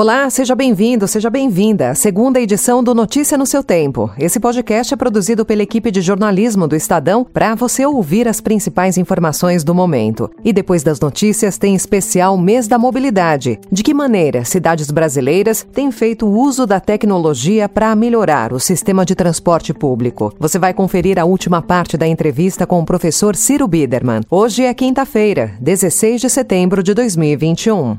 [0.00, 4.08] Olá, seja bem-vindo, seja bem-vinda à segunda edição do Notícia no seu Tempo.
[4.16, 8.96] Esse podcast é produzido pela equipe de jornalismo do Estadão para você ouvir as principais
[8.96, 10.30] informações do momento.
[10.44, 13.58] E depois das notícias tem especial Mês da Mobilidade.
[13.72, 19.16] De que maneira cidades brasileiras têm feito uso da tecnologia para melhorar o sistema de
[19.16, 20.32] transporte público?
[20.38, 24.20] Você vai conferir a última parte da entrevista com o professor Ciro Biderman.
[24.30, 27.98] Hoje é quinta-feira, 16 de setembro de 2021.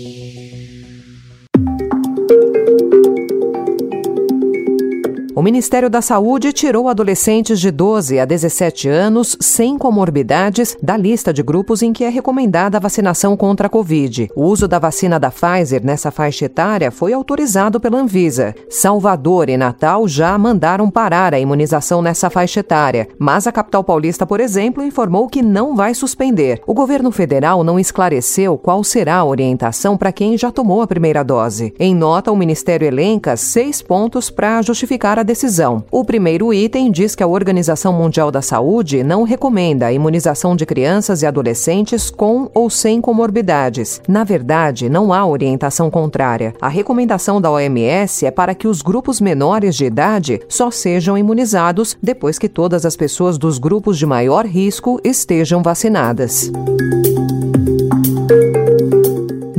[5.33, 11.31] O Ministério da Saúde tirou adolescentes de 12 a 17 anos sem comorbidades da lista
[11.31, 14.29] de grupos em que é recomendada a vacinação contra a Covid.
[14.35, 18.53] O uso da vacina da Pfizer nessa faixa etária foi autorizado pela Anvisa.
[18.69, 24.25] Salvador e Natal já mandaram parar a imunização nessa faixa etária, mas a capital paulista,
[24.25, 26.61] por exemplo, informou que não vai suspender.
[26.67, 31.23] O governo federal não esclareceu qual será a orientação para quem já tomou a primeira
[31.23, 31.73] dose.
[31.79, 35.83] Em nota, o Ministério elenca seis pontos para justificar a decisão.
[35.91, 40.65] O primeiro item diz que a Organização Mundial da Saúde não recomenda a imunização de
[40.65, 44.01] crianças e adolescentes com ou sem comorbidades.
[44.07, 46.53] Na verdade, não há orientação contrária.
[46.61, 51.97] A recomendação da OMS é para que os grupos menores de idade só sejam imunizados
[52.01, 56.51] depois que todas as pessoas dos grupos de maior risco estejam vacinadas.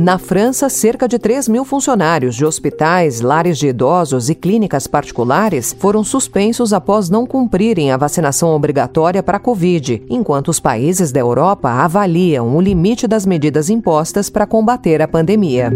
[0.03, 5.73] Na França, cerca de 3 mil funcionários de hospitais, lares de idosos e clínicas particulares
[5.79, 11.21] foram suspensos após não cumprirem a vacinação obrigatória para a Covid, enquanto os países da
[11.21, 15.71] Europa avaliam o limite das medidas impostas para combater a pandemia.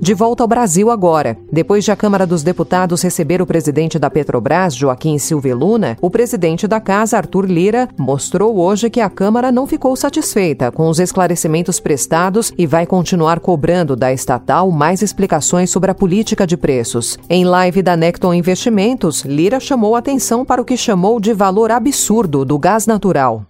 [0.00, 1.36] De volta ao Brasil agora.
[1.52, 6.08] Depois de a Câmara dos Deputados receber o presidente da Petrobras, Joaquim Silva Luna, o
[6.08, 10.98] presidente da casa, Arthur Lira, mostrou hoje que a Câmara não ficou satisfeita com os
[10.98, 17.18] esclarecimentos prestados e vai continuar cobrando da estatal mais explicações sobre a política de preços.
[17.28, 22.42] Em live da Necton Investimentos, Lira chamou atenção para o que chamou de valor absurdo
[22.42, 23.44] do gás natural.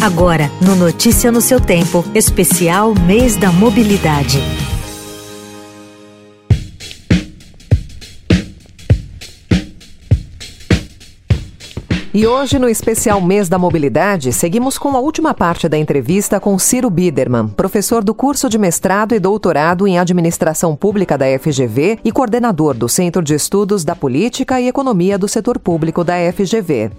[0.00, 4.65] Agora, no Notícia no seu Tempo, especial Mês da Mobilidade.
[12.16, 16.58] E hoje, no especial Mês da Mobilidade, seguimos com a última parte da entrevista com
[16.58, 22.10] Ciro Biderman, professor do curso de mestrado e doutorado em Administração Pública da FGV e
[22.10, 26.90] coordenador do Centro de Estudos da Política e Economia do Setor Público da FGV.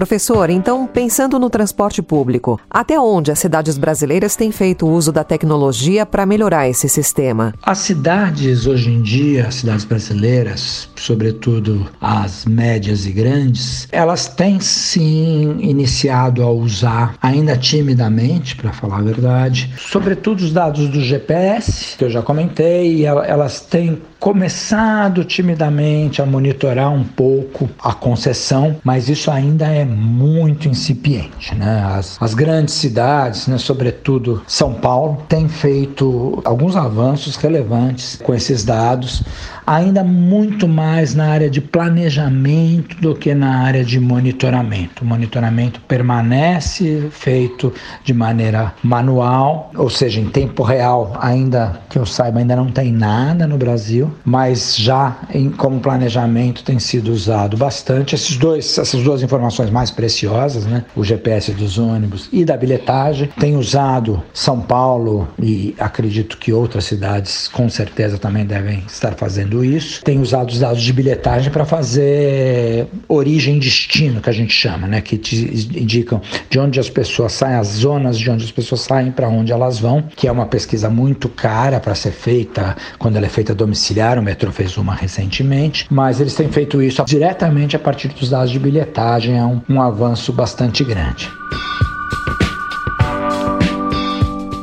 [0.00, 5.22] Professor, então, pensando no transporte público, até onde as cidades brasileiras têm feito uso da
[5.22, 7.52] tecnologia para melhorar esse sistema?
[7.62, 14.58] As cidades, hoje em dia, as cidades brasileiras, sobretudo as médias e grandes, elas têm
[14.58, 21.98] sim iniciado a usar, ainda timidamente, para falar a verdade, sobretudo os dados do GPS,
[21.98, 29.08] que eu já comentei, elas têm começado timidamente a monitorar um pouco a concessão, mas
[29.08, 31.54] isso ainda é muito incipiente.
[31.54, 31.82] Né?
[31.82, 38.62] As, as grandes cidades, né, sobretudo São Paulo, têm feito alguns avanços relevantes com esses
[38.62, 39.22] dados
[39.70, 45.04] ainda muito mais na área de planejamento do que na área de monitoramento.
[45.04, 47.72] O monitoramento permanece feito
[48.02, 52.90] de maneira manual, ou seja, em tempo real, ainda que eu saiba, ainda não tem
[52.90, 58.16] nada no Brasil, mas já em, como planejamento tem sido usado bastante.
[58.16, 60.84] Esses dois, essas duas informações mais preciosas, né?
[60.96, 66.86] o GPS dos ônibus e da bilhetagem, tem usado São Paulo e acredito que outras
[66.86, 71.64] cidades com certeza também devem estar fazendo isso, tem usado os dados de bilhetagem para
[71.64, 75.00] fazer origem e destino, que a gente chama, né?
[75.00, 75.36] que te
[75.76, 79.52] indicam de onde as pessoas saem, as zonas de onde as pessoas saem, para onde
[79.52, 83.54] elas vão, que é uma pesquisa muito cara para ser feita quando ela é feita
[83.54, 84.18] domiciliar.
[84.18, 88.50] O metrô fez uma recentemente, mas eles têm feito isso diretamente a partir dos dados
[88.50, 91.30] de bilhetagem, é um, um avanço bastante grande.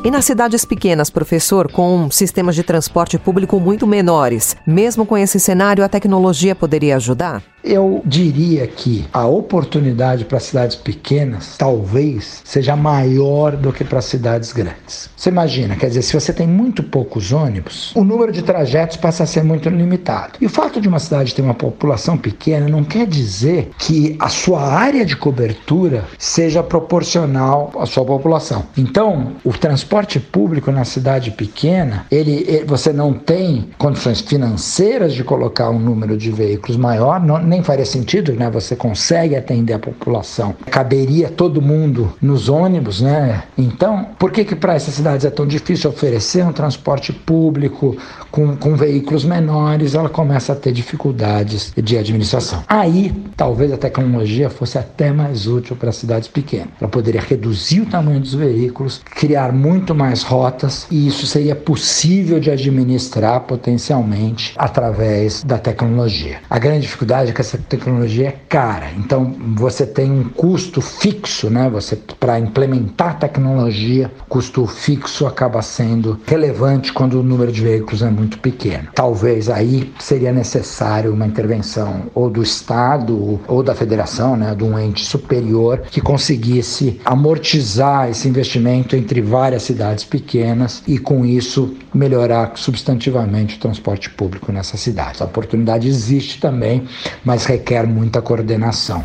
[0.08, 5.38] E nas cidades pequenas, professor, com sistemas de transporte público muito menores, mesmo com esse
[5.38, 7.44] cenário, a tecnologia poderia ajudar?
[7.70, 14.54] Eu diria que a oportunidade para cidades pequenas talvez seja maior do que para cidades
[14.54, 15.10] grandes.
[15.18, 19.24] Você imagina, quer dizer, se você tem muito poucos ônibus, o número de trajetos passa
[19.24, 20.34] a ser muito limitado.
[20.40, 24.30] E o fato de uma cidade ter uma população pequena não quer dizer que a
[24.30, 28.64] sua área de cobertura seja proporcional à sua população.
[28.78, 35.24] Então, o transporte público na cidade pequena, ele, ele você não tem condições financeiras de
[35.24, 38.50] colocar um número de veículos maior, não, nem faria sentido, né?
[38.50, 40.56] Você consegue atender a população.
[40.70, 43.44] Caberia todo mundo nos ônibus, né?
[43.58, 47.98] Então, por que que para essas cidades é tão difícil oferecer um transporte público
[48.32, 49.96] com, com veículos menores?
[49.96, 52.64] Ela começa a ter dificuldades de administração.
[52.68, 56.70] Aí, talvez a tecnologia fosse até mais útil para cidades pequenas.
[56.80, 62.40] Ela poderia reduzir o tamanho dos veículos, criar muito mais rotas e isso seria possível
[62.40, 66.40] de administrar potencialmente através da tecnologia.
[66.50, 68.92] A grande dificuldade é que essa tecnologia é cara.
[68.98, 71.70] Então você tem um custo fixo, né?
[71.70, 78.10] Você para implementar tecnologia, custo fixo acaba sendo relevante quando o número de veículos é
[78.10, 78.88] muito pequeno.
[78.96, 84.78] Talvez aí seria necessário uma intervenção ou do Estado ou da federação, né, de um
[84.80, 92.54] ente superior que conseguisse amortizar esse investimento entre várias cidades pequenas e com isso melhorar
[92.56, 95.22] substantivamente o transporte público nessas cidades.
[95.22, 96.88] A oportunidade existe também,
[97.28, 99.04] mas requer muita coordenação.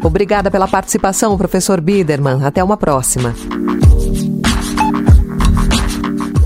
[0.00, 2.44] Obrigada pela participação, professor Biderman.
[2.44, 3.34] Até uma próxima.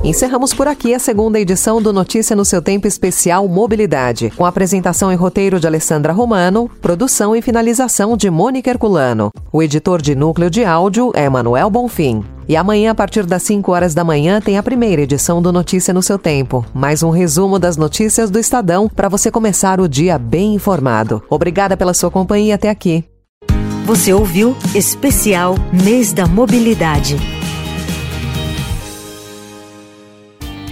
[0.02, 5.12] Encerramos por aqui a segunda edição do Notícia no seu Tempo Especial Mobilidade, com apresentação
[5.12, 9.30] e roteiro de Alessandra Romano, produção e finalização de Mônica Herculano.
[9.52, 12.24] O editor de núcleo de áudio é Manuel Bonfim.
[12.48, 15.92] E amanhã, a partir das 5 horas da manhã, tem a primeira edição do Notícia
[15.92, 16.64] no seu Tempo.
[16.72, 21.22] Mais um resumo das notícias do Estadão para você começar o dia bem informado.
[21.28, 23.04] Obrigada pela sua companhia até aqui.
[23.84, 27.39] Você ouviu Especial Mês da Mobilidade.